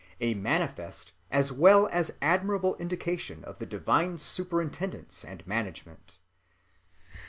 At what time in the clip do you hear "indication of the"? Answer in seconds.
2.77-3.67